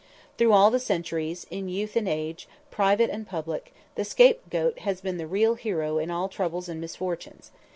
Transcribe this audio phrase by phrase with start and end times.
[0.39, 5.17] Through all the centuries, in youth and age, private and public, the scapegoat has been
[5.19, 7.51] the real hero in all troubles and misfortunes.